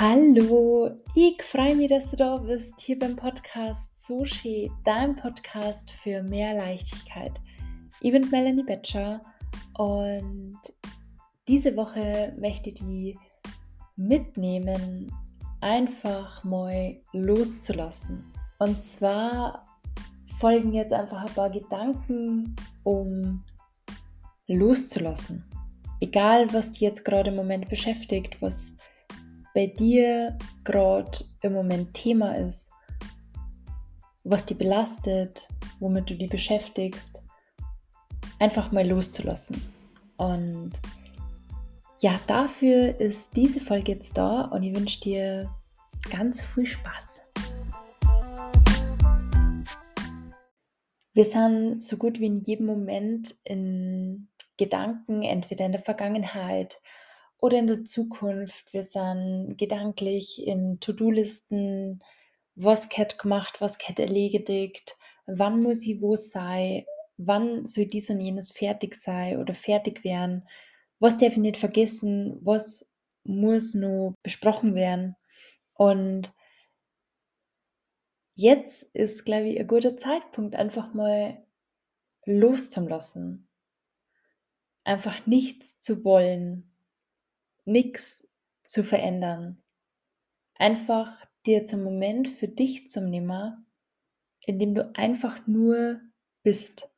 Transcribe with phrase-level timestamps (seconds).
[0.00, 6.22] Hallo, ich freue mich, dass du da bist, hier beim Podcast Sushi, dein Podcast für
[6.22, 7.32] mehr Leichtigkeit.
[8.00, 9.20] Ich bin Melanie Betscher
[9.76, 10.56] und
[11.48, 13.18] diese Woche möchte ich die
[13.96, 15.12] mitnehmen,
[15.60, 18.32] einfach mal loszulassen.
[18.60, 19.66] Und zwar
[20.38, 22.54] folgen jetzt einfach ein paar Gedanken,
[22.84, 23.42] um
[24.46, 25.42] loszulassen.
[26.00, 28.76] Egal, was dich jetzt gerade im Moment beschäftigt, was
[29.58, 32.70] bei dir gerade im Moment Thema ist,
[34.22, 35.48] was dich belastet,
[35.80, 37.24] womit du dich beschäftigst,
[38.38, 39.60] einfach mal loszulassen.
[40.16, 40.74] Und
[41.98, 45.50] ja, dafür ist diese Folge jetzt da und ich wünsche dir
[46.08, 47.20] ganz viel Spaß.
[51.14, 56.80] Wir sind so gut wie in jedem Moment in Gedanken, entweder in der Vergangenheit
[57.38, 58.72] oder in der Zukunft.
[58.72, 62.02] Wir sind gedanklich in To-Do-Listen,
[62.54, 66.84] was hat gemacht, was hat erledigt, wann muss ich wo sein,
[67.16, 70.48] wann soll dies und jenes fertig sein oder fertig werden,
[70.98, 72.90] was darf ich nicht vergessen, was
[73.24, 75.16] muss nur besprochen werden.
[75.74, 76.32] Und
[78.34, 81.44] jetzt ist, glaube ich, ein guter Zeitpunkt, einfach mal
[82.24, 83.48] loszulassen.
[84.82, 86.67] Einfach nichts zu wollen,
[87.68, 88.28] nichts
[88.64, 89.62] zu verändern.
[90.54, 93.66] Einfach dir zum Moment für dich zum Nehmen,
[94.40, 96.00] indem du einfach nur
[96.42, 96.90] bist.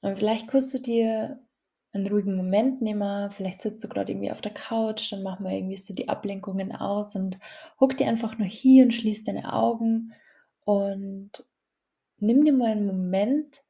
[0.00, 1.46] Und vielleicht kannst du dir
[1.92, 5.52] einen ruhigen Moment nehmen, vielleicht sitzt du gerade irgendwie auf der Couch, dann machen wir
[5.52, 7.38] irgendwie so die Ablenkungen aus und
[7.80, 10.12] huck dir einfach nur hier und schließ deine Augen
[10.64, 11.44] und
[12.18, 13.64] nimm dir mal einen Moment,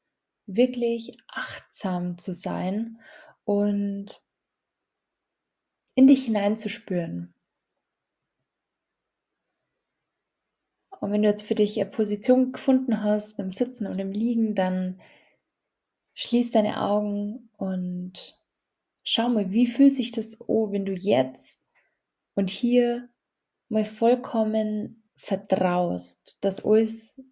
[0.47, 2.99] wirklich achtsam zu sein
[3.45, 4.25] und
[5.95, 7.35] in dich hineinzuspüren.
[11.01, 14.55] Und wenn du jetzt für dich eine Position gefunden hast, im Sitzen und im Liegen,
[14.55, 15.01] dann
[16.15, 18.39] schließ deine Augen und
[19.03, 21.67] schau mal, wie fühlt sich das an, wenn du jetzt
[22.35, 23.09] und hier
[23.69, 27.23] mal vollkommen vertraust, dass alles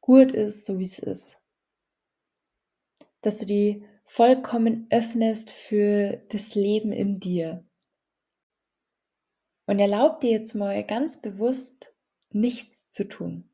[0.00, 1.42] gut ist, so wie es ist.
[3.20, 7.64] Dass du die vollkommen öffnest für das Leben in dir.
[9.66, 11.94] Und erlaub dir jetzt mal ganz bewusst
[12.30, 13.48] nichts zu tun.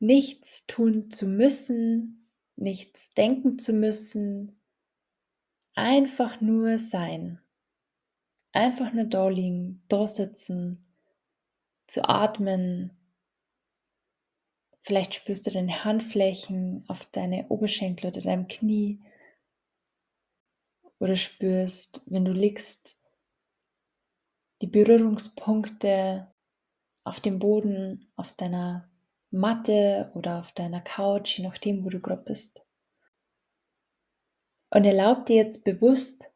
[0.00, 4.60] Nichts tun zu müssen, nichts denken zu müssen,
[5.74, 7.40] einfach nur sein.
[8.50, 10.84] Einfach nur da liegen, da sitzen,
[11.86, 12.90] zu atmen,
[14.80, 19.00] Vielleicht spürst du deine Handflächen auf deine Oberschenkel oder deinem Knie.
[20.98, 23.02] Oder spürst, wenn du liegst,
[24.62, 26.32] die Berührungspunkte
[27.04, 28.90] auf dem Boden, auf deiner
[29.30, 32.62] Matte oder auf deiner Couch, je nachdem, wo du gerade bist.
[34.70, 36.30] Und erlaub dir jetzt bewusst,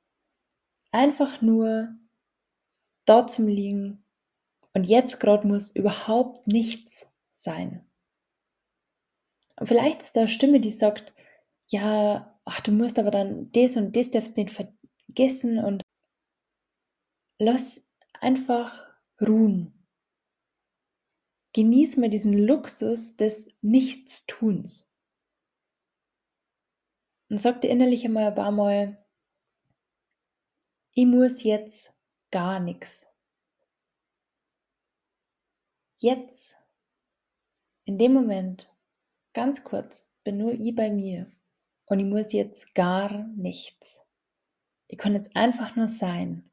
[0.90, 1.94] einfach nur
[3.04, 4.04] dort zum Liegen
[4.72, 7.86] und jetzt gerade muss überhaupt nichts sein.
[9.62, 11.12] Vielleicht ist da eine Stimme, die sagt,
[11.68, 15.82] ja, ach, du musst aber dann das und das darfst nicht vergessen und
[17.38, 19.86] lass einfach ruhen.
[21.52, 24.98] Genieß mal diesen Luxus des Nichtstuns.
[27.30, 29.04] Und sag dir innerlich einmal ein paar Mal,
[30.92, 31.94] ich muss jetzt
[32.30, 33.06] gar nichts.
[35.98, 36.56] Jetzt,
[37.84, 38.73] in dem Moment,
[39.34, 41.30] Ganz kurz, bin nur ich bei mir
[41.86, 44.06] und ich muss jetzt gar nichts.
[44.86, 46.52] Ich kann jetzt einfach nur sein.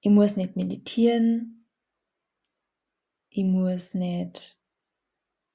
[0.00, 1.68] Ich muss nicht meditieren.
[3.30, 4.56] Ich muss nicht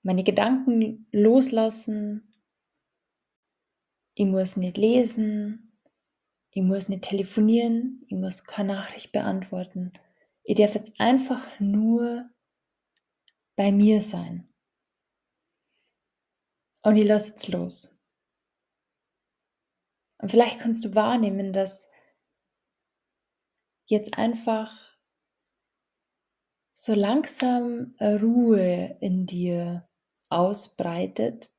[0.03, 2.33] meine Gedanken loslassen.
[4.15, 5.79] Ich muss nicht lesen.
[6.51, 8.03] Ich muss nicht telefonieren.
[8.07, 9.93] Ich muss keine Nachricht beantworten.
[10.43, 12.29] Ich darf jetzt einfach nur
[13.55, 14.49] bei mir sein.
[16.87, 18.01] Und ich lasse jetzt los.
[20.19, 21.91] Und vielleicht kannst du wahrnehmen, dass
[23.87, 24.97] jetzt einfach
[26.71, 29.89] so langsam Ruhe in dir
[30.29, 31.53] ausbreitet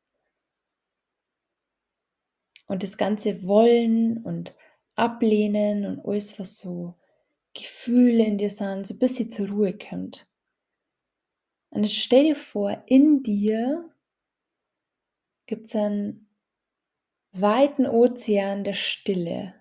[2.66, 4.56] und das ganze Wollen und
[4.94, 6.98] Ablehnen und alles, was so
[7.52, 10.26] Gefühle in dir sind, so ein bisschen zur Ruhe kommt.
[11.68, 13.94] Und jetzt stell dir vor, in dir
[15.48, 16.28] gibt es ein
[17.32, 19.54] weiten Ozean der Stille.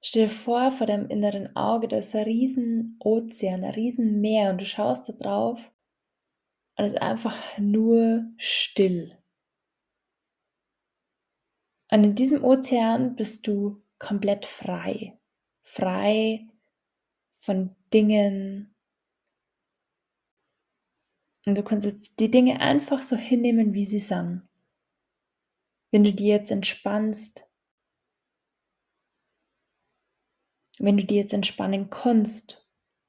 [0.00, 4.50] Stell dir vor, vor deinem inneren Auge, da ist ein riesen Ozean, ein riesen Meer
[4.50, 5.72] und du schaust da drauf
[6.76, 9.16] und es ist einfach nur still.
[11.90, 15.18] Und in diesem Ozean bist du komplett frei.
[15.62, 16.48] Frei
[17.34, 18.71] von Dingen.
[21.44, 24.48] Und du kannst jetzt die Dinge einfach so hinnehmen, wie sie sind.
[25.90, 27.46] Wenn du die jetzt entspannst,
[30.78, 32.66] wenn du dir jetzt entspannen kannst,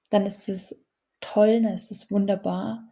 [0.10, 0.86] dann ist es
[1.22, 2.92] toll, dann ist es wunderbar.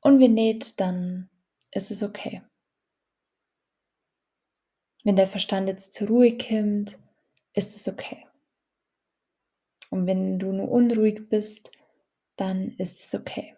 [0.00, 1.30] Und wenn nicht, dann
[1.70, 2.42] ist es okay.
[5.04, 6.98] Wenn der Verstand jetzt zur Ruhe kommt,
[7.54, 8.26] ist es okay.
[9.90, 11.70] Und wenn du nur unruhig bist,
[12.36, 13.56] dann ist es okay.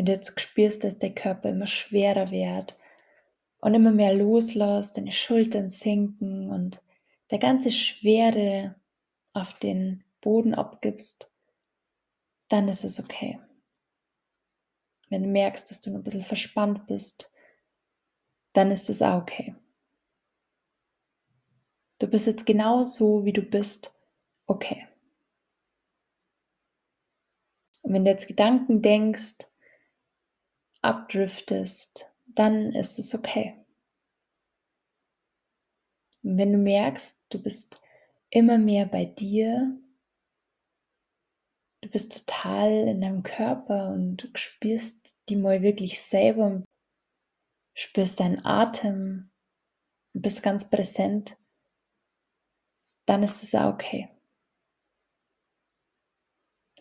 [0.00, 2.74] Wenn du jetzt spürst, dass der Körper immer schwerer wird
[3.58, 6.82] und immer mehr loslässt, deine Schultern sinken und
[7.30, 8.76] der ganze Schwere
[9.34, 11.30] auf den Boden abgibst,
[12.48, 13.40] dann ist es okay.
[15.10, 17.30] Wenn du merkst, dass du ein bisschen verspannt bist,
[18.54, 19.54] dann ist es auch okay.
[21.98, 23.92] Du bist jetzt genau so, wie du bist,
[24.46, 24.88] okay.
[27.82, 29.49] Und wenn du jetzt Gedanken denkst,
[30.82, 33.56] abdriftest, dann ist es okay.
[36.22, 37.80] Und wenn du merkst, du bist
[38.30, 39.78] immer mehr bei dir,
[41.82, 46.62] du bist total in deinem Körper und spürst die mal wirklich selber
[47.80, 49.30] spürst deinen Atem
[50.12, 51.36] bist ganz präsent,
[53.06, 54.08] dann ist es auch okay.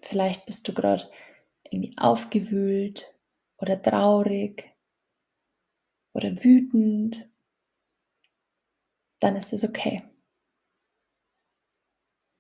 [0.02, 1.10] Vielleicht bist du gerade
[1.64, 3.14] irgendwie aufgewühlt
[3.60, 4.74] oder traurig
[6.14, 7.30] oder wütend
[9.20, 10.04] dann ist es okay.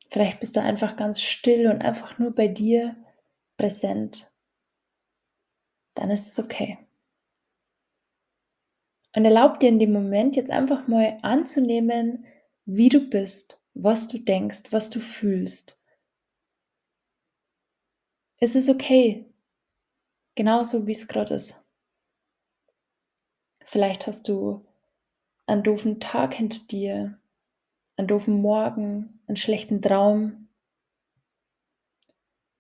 [0.10, 2.95] Vielleicht bist du einfach ganz still und einfach nur bei dir
[3.57, 4.33] präsent.
[5.94, 6.80] Dann ist es okay.
[9.15, 12.25] Und erlaub dir in dem Moment jetzt einfach mal anzunehmen,
[12.65, 15.83] wie du bist, was du denkst, was du fühlst.
[18.38, 19.29] Es ist okay,
[20.39, 21.62] genauso wie es gerade ist.
[23.65, 24.65] Vielleicht hast du
[25.47, 27.19] einen doofen Tag hinter dir,
[27.97, 30.47] einen doofen Morgen, einen schlechten Traum.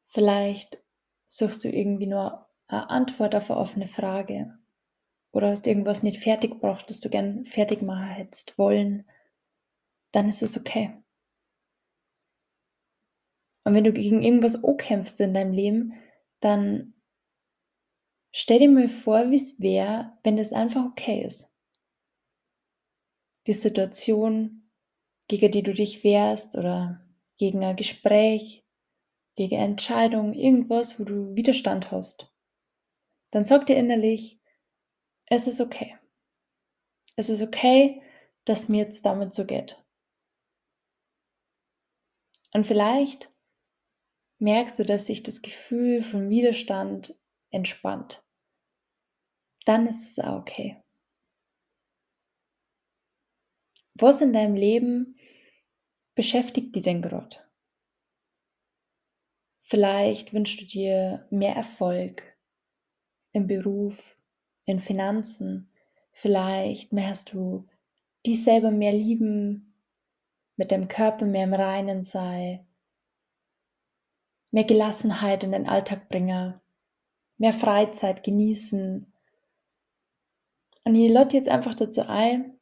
[0.07, 0.83] Vielleicht
[1.29, 4.59] suchst du irgendwie nur eine Antwort auf eine offene Frage
[5.31, 9.09] oder hast irgendwas nicht fertig gebracht, das du gern fertig machen hättest wollen,
[10.11, 11.01] dann ist es okay.
[13.63, 15.93] Und wenn du gegen irgendwas O kämpfst in deinem Leben,
[16.41, 16.93] dann
[18.31, 21.49] stell dir mal vor, wie es wäre, wenn das einfach okay ist
[23.49, 24.69] die Situation,
[25.27, 27.03] gegen die du dich wehrst oder
[27.37, 28.63] gegen ein Gespräch,
[29.35, 32.31] gegen eine Entscheidung, irgendwas, wo du Widerstand hast,
[33.31, 34.39] dann sag dir innerlich,
[35.25, 35.97] es ist okay.
[37.15, 38.03] Es ist okay,
[38.45, 39.83] dass mir jetzt damit so geht.
[42.53, 43.31] Und vielleicht
[44.37, 47.17] merkst du, dass sich das Gefühl von Widerstand
[47.51, 48.23] entspannt.
[49.65, 50.81] Dann ist es auch okay.
[53.95, 55.17] Was in deinem Leben
[56.15, 57.37] beschäftigt dich denn gerade?
[59.61, 62.23] Vielleicht wünschst du dir mehr Erfolg
[63.33, 64.19] im Beruf,
[64.63, 65.69] in Finanzen.
[66.11, 67.67] Vielleicht möchtest du
[68.25, 69.75] dich selber mehr lieben,
[70.55, 72.65] mit deinem Körper mehr im Reinen sei,
[74.51, 76.59] mehr Gelassenheit in den Alltag bringen,
[77.39, 79.11] mehr Freizeit genießen.
[80.83, 82.59] Und ich lade jetzt einfach dazu ein,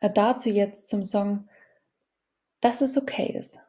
[0.00, 1.48] äh, dazu jetzt zum Song,
[2.60, 3.60] dass es okay ist.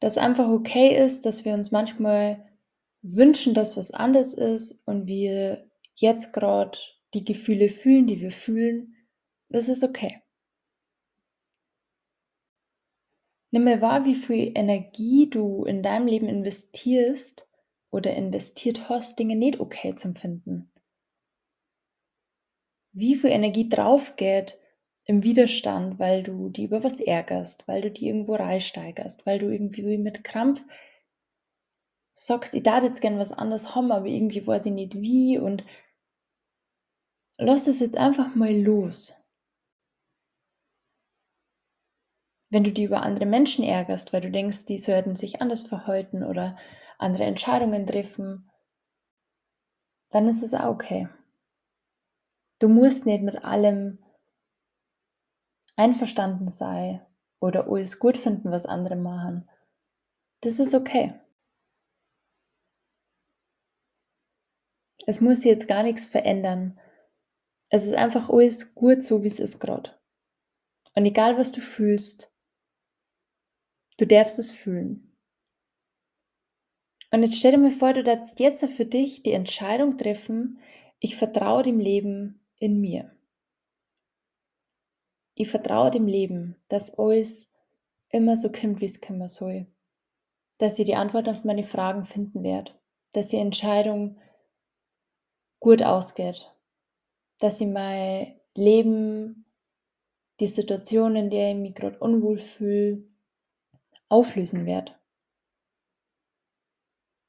[0.00, 2.48] Dass einfach okay ist, dass wir uns manchmal
[3.02, 6.78] wünschen, dass was anders ist und wir jetzt gerade
[7.14, 8.94] die Gefühle fühlen, die wir fühlen.
[9.48, 10.22] Das ist okay.
[13.50, 17.48] Nimm mir wahr, wie viel Energie du in deinem Leben investierst
[17.90, 20.70] oder investiert hast, Dinge nicht okay zu finden
[22.98, 24.58] wie viel Energie drauf geht
[25.04, 29.48] im Widerstand, weil du die über was ärgerst, weil du die irgendwo reinsteigerst, weil du
[29.48, 30.64] irgendwie mit Krampf
[32.12, 35.64] sagst, ich darf jetzt gern was anderes haben, aber irgendwie weiß ich nicht wie und
[37.38, 39.27] lass es jetzt einfach mal los.
[42.50, 46.22] Wenn du die über andere Menschen ärgerst, weil du denkst, die sollten sich anders verhalten
[46.24, 46.56] oder
[46.98, 48.50] andere Entscheidungen treffen,
[50.10, 51.08] dann ist es auch okay.
[52.58, 53.98] Du musst nicht mit allem
[55.76, 57.00] einverstanden sein
[57.38, 59.48] oder alles gut finden, was andere machen.
[60.40, 61.14] Das ist okay.
[65.06, 66.78] Es muss jetzt gar nichts verändern.
[67.70, 69.98] Es ist einfach alles gut so, wie es ist gerade.
[70.94, 72.32] Und egal, was du fühlst,
[73.98, 75.04] du darfst es fühlen.
[77.10, 80.58] Und jetzt stell dir mal vor, du darfst jetzt für dich die Entscheidung treffen,
[81.00, 83.12] ich vertraue dem Leben in mir.
[85.34, 87.52] Ich vertraue dem Leben, dass alles
[88.10, 89.66] immer so kommt, wie es kommen soll.
[90.58, 92.72] Dass ich die Antwort auf meine Fragen finden werde.
[93.12, 94.18] Dass die Entscheidung
[95.60, 96.52] gut ausgeht.
[97.38, 99.46] Dass ich mein Leben,
[100.40, 103.04] die Situation, in der ich mich gerade unwohl fühle,
[104.08, 104.94] auflösen werde.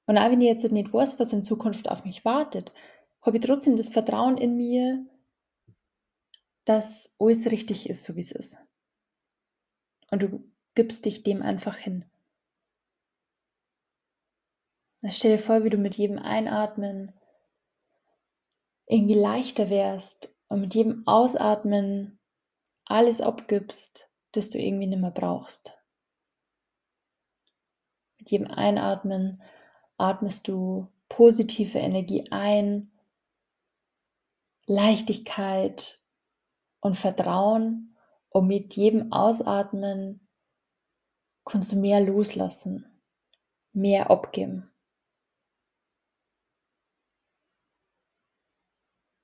[0.06, 2.74] Und auch wenn ich jetzt nicht weiß, was in Zukunft auf mich wartet,
[3.22, 5.06] habe ich trotzdem das Vertrauen in mir,
[6.66, 8.58] dass alles richtig ist, so wie es ist.
[10.10, 12.06] Und du gibst dich dem einfach hin.
[15.02, 17.14] Dann stell dir vor, wie du mit jedem Einatmen
[18.88, 22.20] irgendwie leichter wärst und mit jedem Ausatmen
[22.86, 25.79] alles abgibst, das du irgendwie nicht mehr brauchst.
[28.20, 29.42] Mit jedem Einatmen
[29.98, 32.92] atmest du positive Energie ein,
[34.66, 36.02] Leichtigkeit
[36.80, 37.98] und Vertrauen
[38.30, 40.28] und mit jedem Ausatmen
[41.46, 42.86] kannst du mehr loslassen,
[43.74, 44.72] mehr abgeben.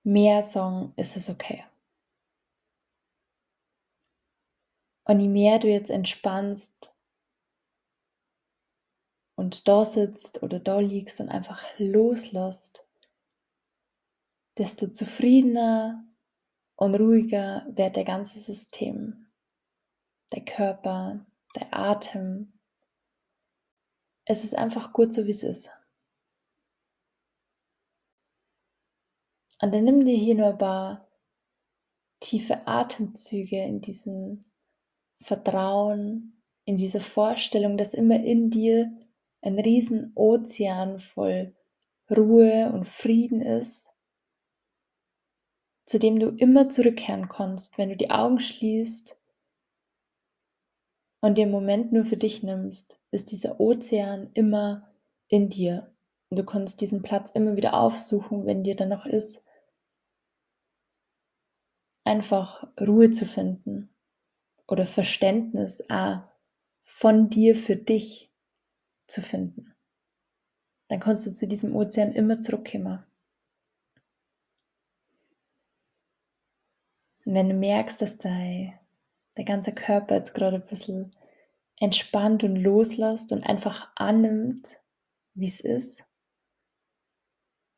[0.03, 1.63] Mehr sagen, ist es okay.
[5.03, 6.94] Und je mehr du jetzt entspannst
[9.35, 12.85] und da sitzt oder da liegst und einfach loslässt,
[14.57, 16.05] desto zufriedener
[16.75, 19.27] und ruhiger wird der ganze System,
[20.33, 21.25] der Körper,
[21.55, 22.59] der Atem.
[24.25, 25.69] Es ist einfach gut so, wie es ist.
[29.61, 31.07] Und dann nimm dir hier nur ein paar
[32.19, 34.41] tiefe Atemzüge in diesem
[35.21, 38.91] Vertrauen, in dieser Vorstellung, dass immer in dir
[39.45, 41.55] ein riesen Ozean voll
[42.09, 43.91] Ruhe und Frieden ist,
[45.85, 49.21] zu dem du immer zurückkehren kannst, wenn du die Augen schließt
[51.21, 54.91] und den Moment nur für dich nimmst, ist dieser Ozean immer
[55.27, 55.93] in dir.
[56.31, 59.47] Du kannst diesen Platz immer wieder aufsuchen, wenn dir dann noch ist,
[62.03, 63.95] einfach Ruhe zu finden
[64.67, 66.31] oder Verständnis ah,
[66.81, 68.24] von dir für dich
[69.07, 69.73] zu finden.
[70.87, 73.03] Dann kannst du zu diesem Ozean immer zurückkommen.
[77.25, 78.77] Und wenn du merkst, dass dein,
[79.35, 81.15] der ganze Körper jetzt gerade ein bisschen
[81.79, 84.79] entspannt und loslässt und einfach annimmt,
[85.33, 86.03] wie es ist,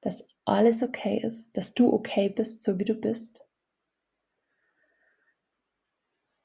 [0.01, 3.41] dass alles okay ist, dass du okay bist, so wie du bist,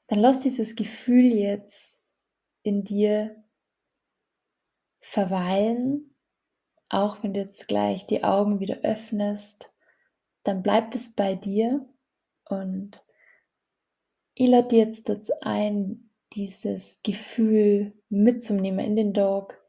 [0.07, 2.01] dann lass dieses Gefühl jetzt
[2.63, 3.42] in dir
[5.03, 6.15] verweilen,
[6.89, 9.73] auch wenn du jetzt gleich die Augen wieder öffnest,
[10.43, 11.85] dann bleibt es bei dir.
[12.45, 13.03] Und
[14.33, 19.61] ich lade dir jetzt dazu ein, dieses Gefühl mitzunehmen in den Dog,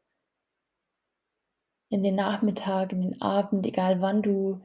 [1.89, 4.61] in den Nachmittag, in den Abend, egal wann du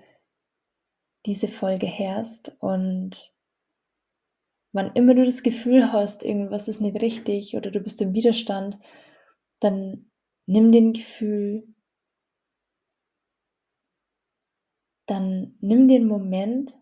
[1.27, 2.57] diese Folge hörst.
[2.61, 3.35] Und
[4.73, 8.79] wann immer du das Gefühl hast, irgendwas ist nicht richtig oder du bist im Widerstand,
[9.59, 10.10] dann
[10.51, 11.73] nimm den Gefühl,
[15.07, 16.77] dann nimm den Moment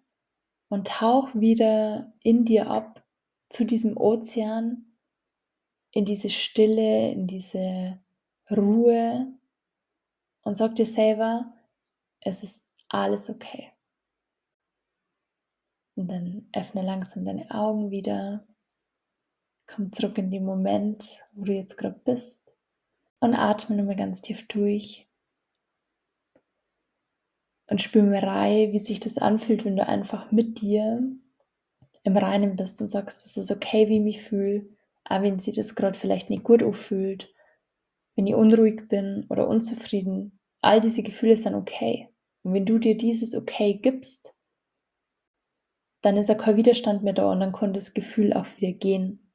[0.71, 3.07] und tauch wieder in dir ab
[3.51, 4.97] zu diesem Ozean,
[5.93, 8.03] in diese Stille, in diese
[8.51, 9.39] Ruhe
[10.43, 11.55] und sag dir selber,
[12.21, 13.73] es ist alles okay.
[15.95, 18.47] Und dann öffne langsam deine Augen wieder,
[19.67, 22.48] komm zurück in den Moment, wo du jetzt gerade bist
[23.21, 25.09] und atme nochmal ganz tief durch
[27.69, 31.03] und spür mir rein, wie sich das anfühlt, wenn du einfach mit dir
[32.03, 34.69] im Reinen bist und sagst, es ist okay, wie ich mich fühle,
[35.05, 37.33] auch wenn sie das gerade vielleicht nicht gut anfühlt,
[38.17, 40.39] wenn ich unruhig bin oder unzufrieden.
[40.61, 42.09] All diese Gefühle sind okay.
[42.43, 44.35] Und wenn du dir dieses Okay gibst,
[46.01, 49.28] dann ist auch kein Widerstand mehr da und dann kann das Gefühl auch wieder gehen.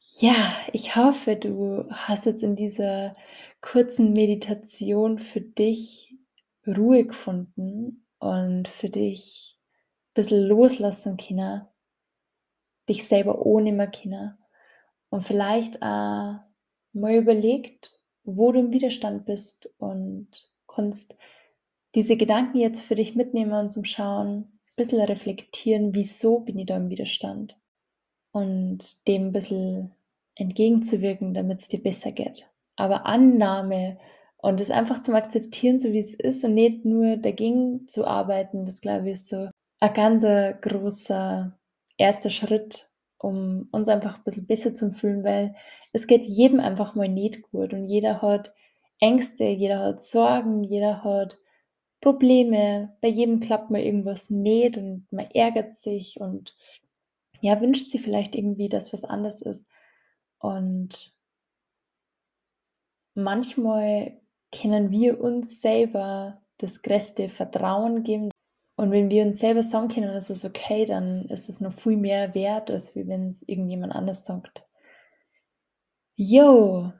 [0.00, 3.16] Ja, ich hoffe, du hast jetzt in dieser
[3.60, 6.14] kurzen Meditation für dich
[6.66, 11.66] Ruhe gefunden und für dich ein bisschen loslassen können,
[12.88, 14.38] dich selber ohne mehr können
[15.10, 16.40] und vielleicht auch
[16.92, 20.28] mal überlegt, wo du im Widerstand bist und
[20.68, 21.18] kannst
[21.94, 26.66] diese Gedanken jetzt für dich mitnehmen und zum Schauen, ein bisschen reflektieren, wieso bin ich
[26.66, 27.56] da im Widerstand
[28.32, 29.92] und dem ein bisschen
[30.36, 32.46] entgegenzuwirken, damit es dir besser geht.
[32.76, 33.98] Aber Annahme
[34.36, 38.64] und es einfach zum Akzeptieren, so wie es ist und nicht nur dagegen zu arbeiten,
[38.64, 39.48] das glaube ich ist so
[39.80, 40.24] ein ganz
[40.60, 41.58] großer
[41.96, 45.54] erster Schritt, um uns einfach ein bisschen besser zu fühlen, weil
[45.92, 48.54] es geht jedem einfach mal nicht gut und jeder hat
[49.00, 51.38] Ängste, jeder hat Sorgen, jeder hat
[52.00, 56.54] Probleme, bei jedem klappt mal irgendwas nicht und man ärgert sich und
[57.40, 59.68] ja, wünscht sich vielleicht irgendwie, dass was anders ist.
[60.38, 61.16] Und
[63.14, 64.20] manchmal
[64.52, 68.30] können wir uns selber das größte Vertrauen geben.
[68.76, 71.96] Und wenn wir uns selber sagen können, das ist okay, dann ist es noch viel
[71.96, 74.62] mehr wert, als wenn es irgendjemand anders sagt.
[76.14, 76.92] Jo,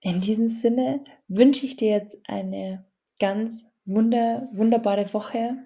[0.00, 2.84] in diesem Sinne wünsche ich dir jetzt eine
[3.18, 5.56] ganz wunder, wunderbare Woche.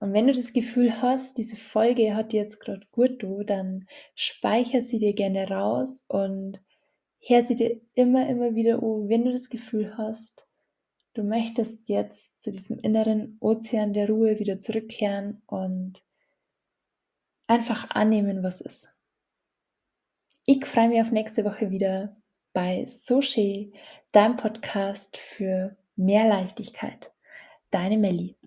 [0.00, 3.86] Und wenn du das Gefühl hast, diese Folge hat dir jetzt gerade gut du, dann
[4.14, 6.60] speicher sie dir gerne raus und
[7.26, 10.48] hör sie dir immer, immer wieder an, wenn du das Gefühl hast,
[11.14, 16.00] du möchtest jetzt zu diesem inneren Ozean der Ruhe wieder zurückkehren und
[17.48, 18.94] einfach annehmen, was ist.
[20.46, 22.16] Ich freue mich auf nächste Woche wieder
[22.52, 23.72] bei Soche,
[24.12, 27.12] deinem Podcast für mehr Leichtigkeit.
[27.70, 28.37] Deine Melli.